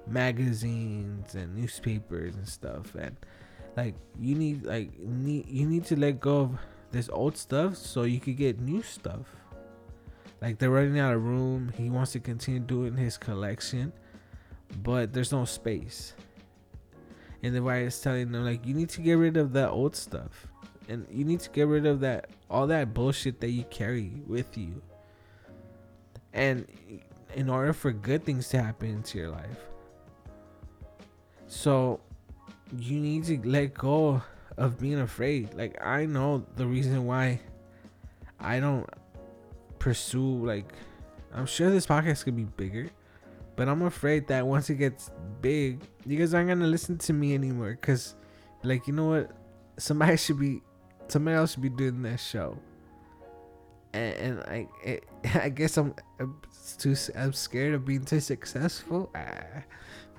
[0.06, 2.94] magazines and newspapers and stuff.
[2.94, 3.18] And
[3.76, 6.60] like you need like need you need to let go of
[6.92, 9.26] this old stuff so you could get new stuff.
[10.42, 11.74] Like they're running out of room.
[11.76, 13.94] He wants to continue doing his collection
[14.84, 16.14] but there's no space.
[17.44, 19.96] And the wife is telling them like you need to get rid of that old
[19.96, 20.48] stuff.
[20.88, 24.58] And you need to get rid of that all that bullshit that you carry with
[24.58, 24.82] you.
[26.34, 26.68] And
[27.34, 29.60] in order for good things to happen into your life.
[31.48, 32.00] So
[32.78, 34.22] you need to let go
[34.58, 35.54] of being afraid.
[35.54, 37.42] Like I know the reason why
[38.40, 38.90] I don't
[39.80, 40.74] pursue like
[41.34, 42.90] I'm sure this podcast could be bigger,
[43.56, 47.34] but I'm afraid that once it gets big, you guys aren't gonna listen to me
[47.34, 47.78] anymore.
[47.82, 48.16] Cause
[48.64, 49.32] like you know what,
[49.78, 50.62] somebody should be,
[51.08, 52.58] somebody else should be doing that show.
[53.94, 56.42] And, and I, it, I guess I'm, I'm
[56.78, 59.10] too, I'm scared of being too successful.
[59.16, 59.64] Ah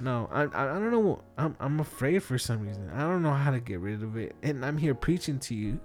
[0.00, 1.22] no, I, I, I don't know.
[1.38, 2.90] I'm, I'm afraid for some reason.
[2.90, 4.34] I don't know how to get rid of it.
[4.42, 5.80] And I'm here preaching to you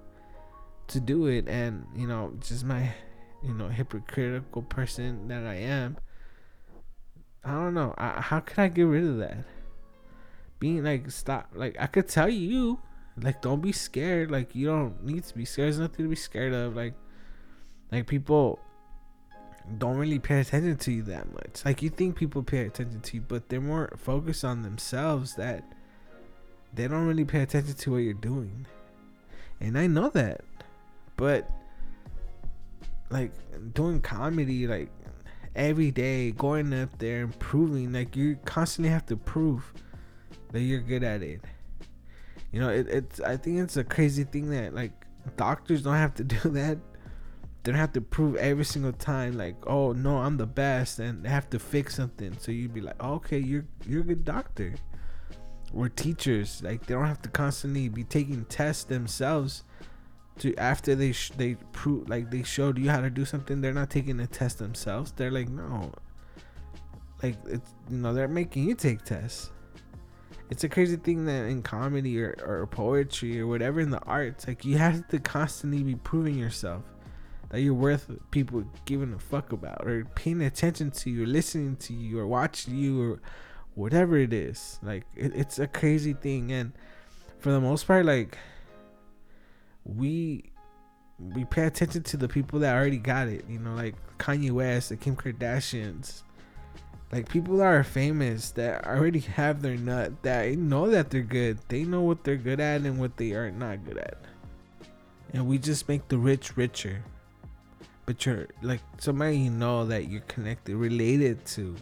[0.88, 1.48] to do it.
[1.48, 2.94] And, you know, just my,
[3.42, 5.98] you know, hypocritical person that I am.
[7.44, 7.94] I don't know.
[7.98, 9.44] I, how could I get rid of that?
[10.60, 11.50] Being like, stop.
[11.54, 12.80] Like, I could tell you,
[13.20, 14.30] like, don't be scared.
[14.30, 15.68] Like, you don't need to be scared.
[15.68, 16.76] There's nothing to be scared of.
[16.76, 16.94] Like,
[17.92, 18.60] like people
[19.78, 21.64] don't really pay attention to you that much.
[21.66, 25.64] Like you think people pay attention to you, but they're more focused on themselves that
[26.74, 28.66] they don't really pay attention to what you're doing.
[29.60, 30.42] And I know that.
[31.18, 31.50] But
[33.10, 33.32] like
[33.74, 34.90] doing comedy like
[35.56, 39.74] every day, going up there and proving like you constantly have to prove
[40.52, 41.42] that you're good at it.
[42.52, 44.92] You know, it, it's I think it's a crazy thing that like
[45.38, 46.78] doctors don't have to do that.
[47.64, 51.24] They don't have to prove every single time like oh no i'm the best and
[51.24, 52.36] they have to fix something.
[52.40, 54.76] So you'd be like oh, okay you're you're a good doctor
[55.74, 56.62] or teachers.
[56.64, 59.64] Like they don't have to constantly be taking tests themselves
[60.40, 63.74] to after they sh- they prove like they showed you how to do something they're
[63.74, 65.12] not taking the test themselves.
[65.12, 65.92] They're like no.
[67.22, 69.52] Like it's you know they're making you take tests.
[70.50, 74.48] It's a crazy thing that in comedy or, or poetry or whatever in the arts
[74.48, 76.84] like you have to constantly be proving yourself
[77.52, 81.76] that you're worth people giving a fuck about or paying attention to you or listening
[81.76, 83.22] to you or watching you or
[83.76, 84.80] whatever it is.
[84.82, 86.52] Like it, it's a crazy thing.
[86.52, 86.72] And
[87.40, 88.38] for the most part like
[89.84, 90.52] we
[91.20, 94.90] we pay attention to the people that already got it you know like kanye west
[94.90, 96.24] the kim kardashians.
[97.12, 101.60] Like people that are famous that already have their nut that know that they're good.
[101.68, 104.18] They know what they're good at and what they are not good at.
[105.34, 107.04] And we just make the rich richer.
[108.06, 111.76] But you're like somebody you know that you're connected, related to.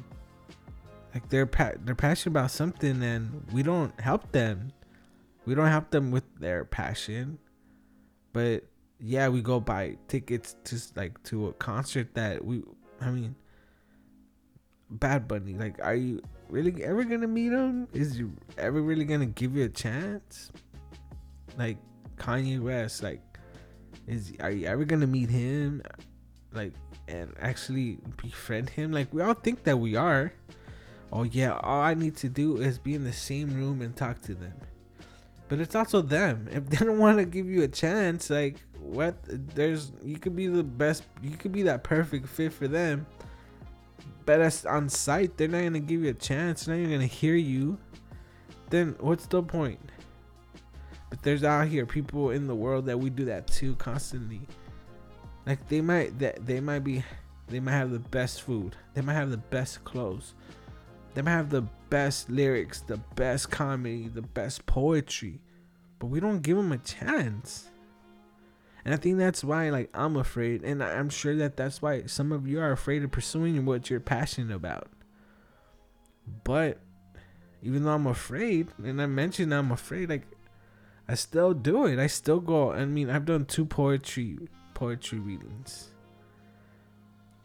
[1.14, 4.72] Like they're pa- they're passionate about something, and we don't help them.
[5.46, 7.40] We don't help them with their passion,
[8.40, 8.64] but
[9.00, 12.64] yeah, we go buy tickets to like to a concert that we.
[13.02, 13.36] I mean,
[14.90, 15.56] Bad Bunny.
[15.56, 17.90] Like, are you really ever gonna meet him?
[17.94, 20.52] Is you ever really gonna give you a chance?
[21.58, 21.78] Like
[22.16, 23.04] Kanye West.
[23.04, 23.22] Like,
[24.08, 25.82] is are you ever gonna meet him?
[26.54, 26.74] like
[27.08, 30.34] and actually befriend him like we all think that we are
[31.12, 34.22] oh yeah all i need to do is be in the same room and talk
[34.22, 34.54] to them
[35.50, 39.16] but it's also them if they don't want to give you a chance like what
[39.28, 43.06] there's you could be the best you could be that perfect fit for them
[44.26, 47.06] but as on site they're not gonna give you a chance they're not even gonna
[47.06, 47.78] hear you
[48.70, 49.80] then what's the point
[51.10, 54.42] but there's out here people in the world that we do that too constantly
[55.46, 57.04] like they might that they might be
[57.50, 58.76] they might have the best food.
[58.94, 60.34] They might have the best clothes.
[61.14, 65.42] They might have the best lyrics, the best comedy, the best poetry.
[65.98, 67.70] But we don't give them a chance.
[68.86, 72.32] And I think that's why like I'm afraid and I'm sure that that's why some
[72.32, 74.88] of you are afraid of pursuing what you're passionate about.
[76.44, 76.80] But
[77.62, 80.24] even though I'm afraid, and I mentioned I'm afraid, like
[81.08, 82.00] I still do it.
[82.00, 82.72] I still go.
[82.72, 84.38] I mean, I've done two poetry
[84.74, 85.90] poetry readings,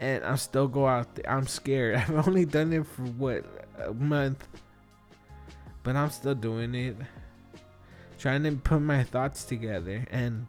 [0.05, 1.31] and I'm still go out there.
[1.31, 1.97] I'm scared.
[2.09, 3.45] I've only done it for what
[3.79, 4.47] a month,
[5.83, 6.97] but I'm still doing it,
[8.19, 10.47] trying to put my thoughts together and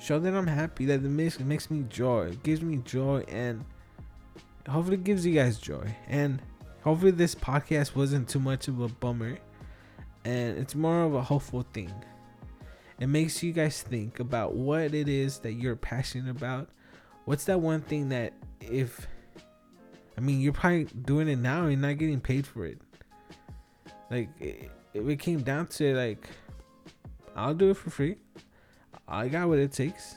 [0.00, 0.84] show that I'm happy.
[0.86, 2.30] That the makes makes me joy.
[2.32, 3.64] It gives me joy, and
[4.68, 5.94] hopefully, gives you guys joy.
[6.08, 6.42] And
[6.82, 9.38] hopefully, this podcast wasn't too much of a bummer,
[10.24, 11.94] and it's more of a hopeful thing.
[12.98, 16.70] It makes you guys think about what it is that you're passionate about.
[17.26, 19.08] What's that one thing that if
[20.16, 22.80] I mean you're probably doing it now and not getting paid for it.
[24.10, 26.28] Like it, it came down to like
[27.34, 28.16] I'll do it for free.
[29.08, 30.14] I got what it takes.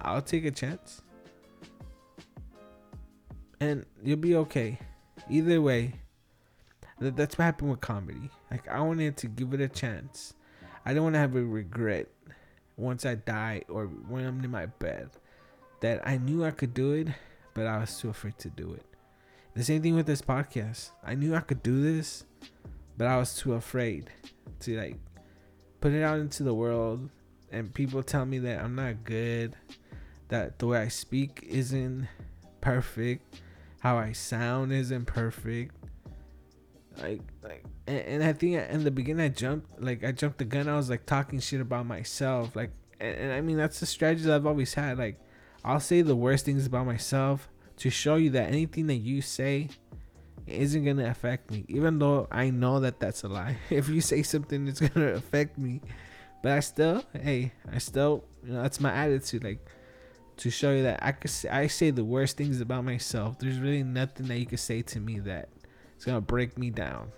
[0.00, 1.00] I'll take a chance.
[3.60, 4.80] And you'll be okay.
[5.30, 5.92] Either way,
[6.98, 8.30] that's what happened with comedy.
[8.50, 10.34] Like I wanted to give it a chance.
[10.84, 12.08] I don't want to have a regret
[12.76, 15.10] once I die or when I'm in my bed
[15.80, 17.08] that I knew I could do it,
[17.54, 18.84] but I was too afraid to do it.
[19.54, 20.90] The same thing with this podcast.
[21.04, 22.24] I knew I could do this,
[22.96, 24.10] but I was too afraid
[24.60, 24.96] to like
[25.80, 27.08] put it out into the world
[27.50, 29.54] and people tell me that I'm not good,
[30.28, 32.06] that the way I speak isn't
[32.60, 33.40] perfect,
[33.80, 35.74] how I sound isn't perfect.
[37.02, 40.68] Like like and, I think in the beginning I jumped like I jumped the gun.
[40.68, 42.54] I was like talking shit about myself.
[42.56, 42.70] Like
[43.00, 44.98] and, and I mean that's the strategy that I've always had.
[44.98, 45.20] Like
[45.64, 47.48] I'll say the worst things about myself
[47.78, 49.68] to show you that anything that you say
[50.46, 53.58] isn't gonna affect me, even though I know that that's a lie.
[53.70, 55.80] If you say something, it's gonna affect me,
[56.42, 59.44] but I still, hey, I still, you know, that's my attitude.
[59.44, 59.66] Like
[60.38, 63.38] to show you that I could, say, I say the worst things about myself.
[63.38, 65.48] There's really nothing that you could say to me that
[65.96, 67.12] it's gonna break me down.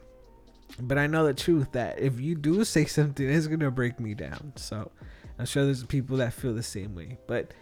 [0.78, 4.14] But I know the truth that if you do say something, it's gonna break me
[4.14, 4.53] down.
[4.57, 4.91] So
[5.38, 7.18] I'm sure there's people that feel the same way.
[7.26, 7.53] But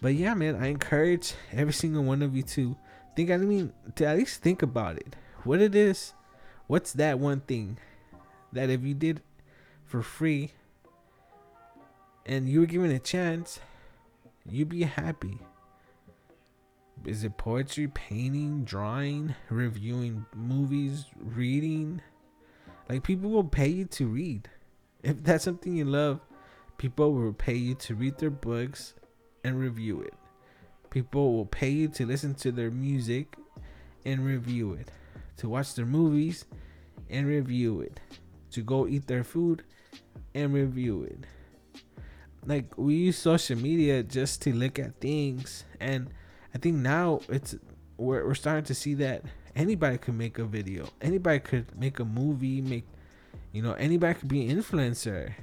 [0.00, 2.76] but yeah, man, I encourage every single one of you to
[3.14, 3.30] think.
[3.30, 5.16] I mean, to at least think about it.
[5.44, 6.12] What it is,
[6.66, 7.78] what's that one thing
[8.52, 9.22] that if you did
[9.84, 10.52] for free
[12.24, 13.60] and you were given a chance,
[14.48, 15.38] you'd be happy.
[17.04, 22.02] Is it poetry, painting, drawing, reviewing movies, reading?
[22.88, 24.48] Like people will pay you to read.
[25.02, 26.20] If that's something you love,
[26.78, 28.94] people will pay you to read their books
[29.46, 30.14] and review it.
[30.90, 33.36] People will pay you to listen to their music
[34.04, 34.90] and review it,
[35.36, 36.44] to watch their movies
[37.08, 38.00] and review it,
[38.50, 39.62] to go eat their food
[40.34, 41.18] and review it.
[42.44, 46.10] Like we use social media just to look at things and
[46.54, 47.54] I think now it's
[47.98, 49.22] we're, we're starting to see that
[49.54, 50.88] anybody could make a video.
[51.00, 52.86] Anybody could make a movie, make
[53.52, 55.34] you know, anybody could be an influencer.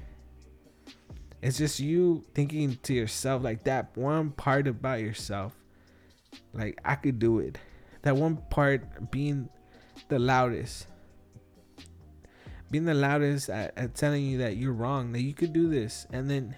[1.44, 5.52] It's just you thinking to yourself like that one part about yourself.
[6.54, 7.58] Like I could do it.
[8.00, 9.50] That one part being
[10.08, 10.86] the loudest.
[12.70, 16.06] Being the loudest at, at telling you that you're wrong, that you could do this.
[16.10, 16.56] And then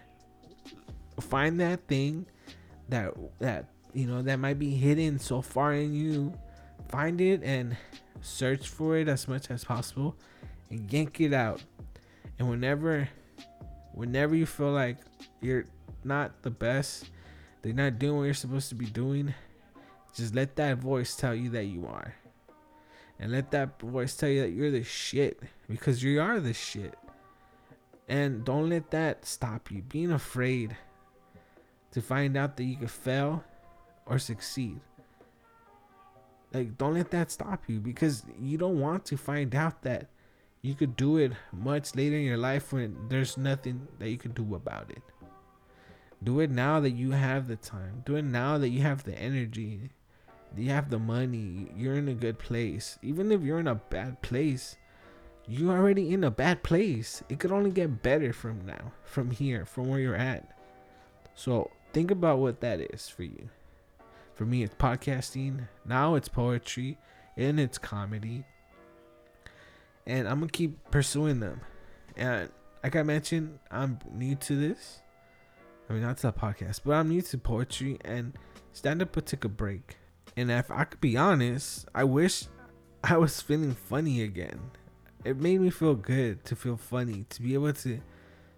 [1.18, 2.26] find that thing
[2.89, 6.32] that that you know that might be hidden so far in you
[6.89, 7.76] find it and
[8.20, 10.14] search for it as much as possible
[10.70, 11.62] and yank it out
[12.39, 13.09] and whenever
[13.97, 14.99] whenever you feel like
[15.41, 15.65] you're
[16.05, 17.11] not the best
[17.63, 19.35] they're not doing what you're supposed to be doing
[20.17, 22.15] just let that voice tell you that you are.
[23.21, 26.95] And let that voice tell you that you're the shit because you are the shit.
[28.09, 29.83] And don't let that stop you.
[29.83, 30.75] Being afraid
[31.93, 33.45] to find out that you could fail
[34.07, 34.81] or succeed.
[36.53, 40.09] Like, don't let that stop you because you don't want to find out that
[40.67, 44.33] you could do it much later in your life when there's nothing that you can
[44.33, 45.03] do about it.
[46.25, 48.03] Do it now that you have the time.
[48.05, 49.91] Do it now that you have the energy.
[50.57, 51.71] You have the money.
[51.77, 52.99] You're in a good place.
[53.01, 54.77] Even if you're in a bad place,
[55.47, 57.23] you're already in a bad place.
[57.29, 60.59] It could only get better from now, from here, from where you're at.
[61.37, 63.51] So think about what that is for you.
[64.35, 65.69] For me, it's podcasting.
[65.85, 66.99] Now it's poetry
[67.37, 68.45] and it's comedy.
[70.07, 71.61] And I'm to keep pursuing them.
[72.17, 72.51] And
[72.83, 75.01] like I mentioned, I'm new to this.
[75.89, 78.33] I mean, not to the podcast, but I'm new to poetry and
[78.73, 79.97] stand up took a break.
[80.37, 82.45] And if I could be honest, I wish
[83.03, 84.61] I was feeling funny again.
[85.25, 88.01] It made me feel good to feel funny, to be able to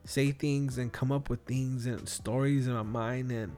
[0.05, 3.57] say things and come up with things and stories in my mind and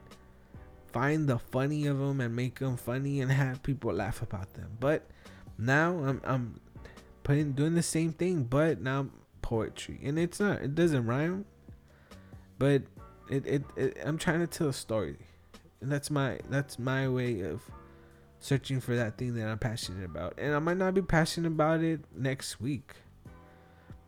[0.93, 4.76] find the funny of them and make them funny and have people laugh about them.
[4.78, 5.09] But
[5.59, 6.61] now I'm I'm
[7.31, 9.07] putting doing the same thing, but now
[9.41, 11.45] poetry, and it's not it doesn't rhyme,
[12.59, 12.83] but
[13.31, 15.16] it, it, it I'm trying to tell a story,
[15.81, 17.62] and that's my that's my way of
[18.41, 21.85] searching for that thing that I'm passionate about, and I might not be passionate about
[21.85, 22.95] it next week,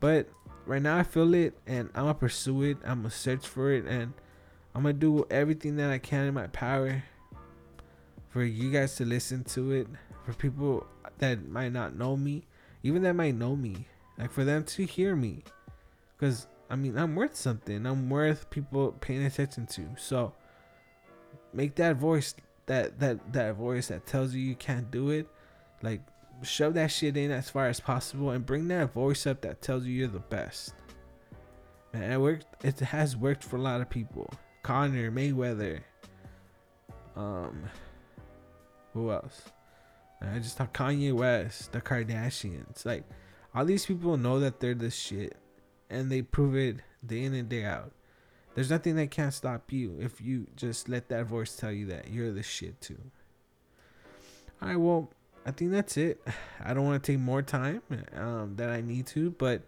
[0.00, 0.28] but
[0.66, 2.78] right now I feel it, and I'm gonna pursue it.
[2.82, 4.14] I'm gonna search for it, and
[4.74, 7.04] I'm gonna do everything that I can in my power
[8.30, 9.86] for you guys to listen to it,
[10.24, 12.46] for people that might not know me,
[12.82, 13.86] even that might know me,
[14.18, 15.44] like for them to hear me,
[16.16, 17.86] because I mean I'm worth something.
[17.86, 19.88] I'm worth people paying attention to.
[19.96, 20.32] So
[21.52, 22.34] make that voice,
[22.66, 25.28] that that that voice that tells you you can't do it,
[25.82, 26.00] like
[26.42, 29.84] shove that shit in as far as possible and bring that voice up that tells
[29.84, 30.74] you you're the best.
[31.92, 32.64] Man, it worked.
[32.64, 34.28] It has worked for a lot of people.
[34.62, 35.80] Conor Mayweather.
[37.16, 37.64] Um,
[38.94, 39.42] who else?
[40.30, 42.84] I just thought Kanye West, the Kardashians.
[42.84, 43.04] Like,
[43.54, 45.36] all these people know that they're the shit,
[45.90, 47.92] and they prove it day in and day out.
[48.54, 52.10] There's nothing that can't stop you if you just let that voice tell you that
[52.10, 52.98] you're the shit too.
[54.60, 55.10] All right, well,
[55.46, 56.20] I think that's it.
[56.64, 57.82] I don't want to take more time
[58.14, 59.62] um, than I need to, but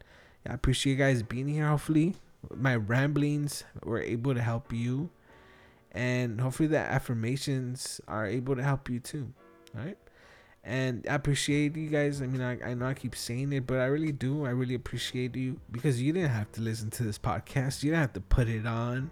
[0.48, 1.66] I appreciate you guys being here.
[1.66, 2.16] Hopefully,
[2.54, 5.10] my ramblings were able to help you,
[5.92, 9.32] and hopefully, the affirmations are able to help you too.
[9.76, 9.98] All right.
[10.66, 12.22] And I appreciate you guys.
[12.22, 14.46] I mean, I, I know I keep saying it, but I really do.
[14.46, 17.82] I really appreciate you because you didn't have to listen to this podcast.
[17.82, 19.10] You didn't have to put it on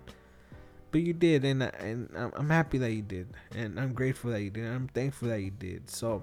[0.90, 3.26] but you did and and I'm happy that you did
[3.56, 6.22] and I'm grateful that you did I'm thankful that you did so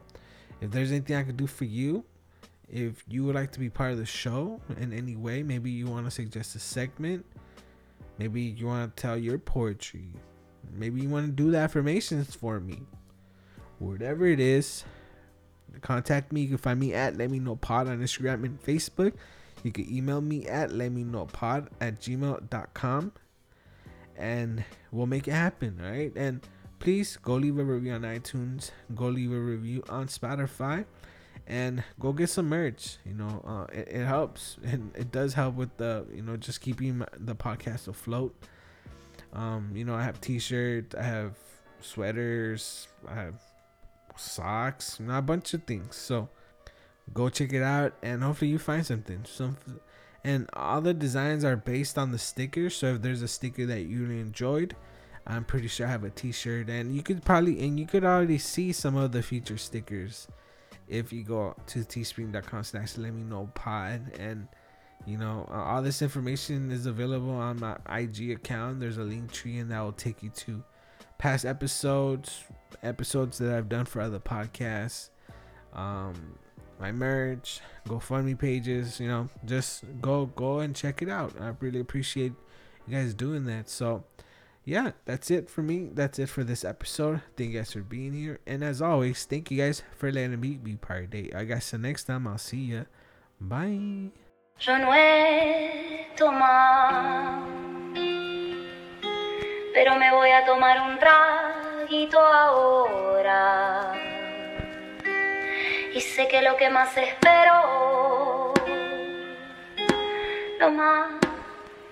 [0.61, 2.03] if there's anything I could do for you,
[2.69, 5.87] if you would like to be part of the show in any way, maybe you
[5.87, 7.25] want to suggest a segment,
[8.17, 10.09] maybe you want to tell your poetry,
[10.73, 12.81] maybe you want to do the affirmations for me,
[13.79, 14.83] whatever it is,
[15.81, 16.41] contact me.
[16.41, 19.13] You can find me at Let Me Know Pod on Instagram and Facebook.
[19.63, 23.11] You can email me at Let Me Know Pod at gmail.com
[24.19, 25.79] and we'll make it happen.
[25.83, 26.11] All right.
[26.15, 26.41] And
[26.79, 30.85] please go leave a review on iTunes, go leave a review on Spotify,
[31.47, 32.97] and go get some merch.
[33.05, 36.61] You know, uh, it, it helps and it does help with the you know just
[36.61, 38.35] keeping the podcast afloat.
[39.33, 41.37] Um, you know, I have T-shirts, I have
[41.81, 43.35] sweaters, I have
[44.19, 45.95] socks, a bunch of things.
[45.95, 46.29] So
[47.13, 49.25] go check it out, and hopefully you find something.
[49.25, 49.57] Some
[50.23, 52.75] and all the designs are based on the stickers.
[52.75, 54.75] So if there's a sticker that you really enjoyed
[55.29, 58.39] I'm pretty sure I have a t-shirt and you could probably and you could already
[58.39, 60.27] see some of the feature stickers
[60.87, 64.47] if you go to teespring.com slash let me know pod and
[65.05, 69.61] you know uh, all this information is available on my ig account there's a Linktree
[69.61, 70.63] and that will take you to
[71.19, 72.43] past episodes
[72.83, 75.09] episodes that i've done for other podcasts
[75.73, 76.37] um
[76.79, 81.79] my merch gofundme pages you know just go go and check it out i really
[81.79, 82.33] appreciate
[82.87, 84.03] you guys doing that so
[84.65, 85.89] yeah, that's it for me.
[85.91, 87.21] That's it for this episode.
[87.35, 88.39] Thank you guys for being here.
[88.45, 91.33] And as always, thank you guys for letting me be part of it.
[91.33, 92.83] I guess the next time I'll see ya.
[93.41, 94.11] Bye.
[94.59, 94.91] Yo no
[99.73, 100.99] pero me voy a tomar un
[102.17, 103.93] ahora.
[105.93, 108.53] Y sé que lo que más espero,
[110.59, 111.13] lo más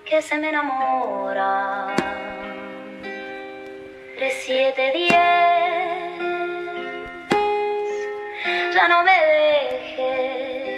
[0.04, 1.96] que se me enamora.
[4.16, 5.12] 3, 7, 10.
[8.74, 10.68] Ya no me dejes,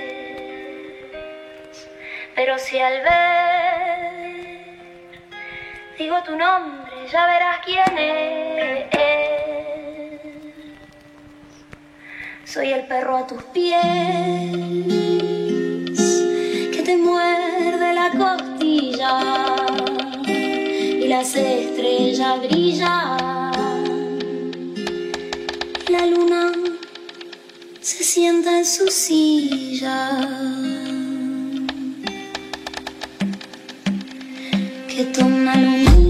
[2.35, 4.01] pero si al ver
[5.99, 9.00] digo tu nombre, ya verás quién es.
[12.53, 13.81] Soy el perro a tus pies
[16.73, 19.21] que te muerde la costilla
[20.27, 23.55] y las estrellas brillan.
[25.91, 26.51] La luna
[27.81, 30.11] se sienta en su silla.
[34.89, 36.10] Que toma lunita